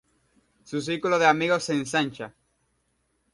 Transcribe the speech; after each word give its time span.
Su 0.63 0.81
círculo 0.81 1.19
de 1.19 1.27
amigos 1.27 1.63
se 1.65 1.73
ensancha. 1.75 2.33